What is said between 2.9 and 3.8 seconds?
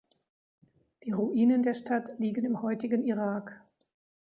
Irak.